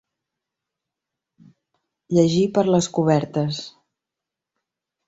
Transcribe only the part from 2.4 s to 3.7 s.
per les cobertes.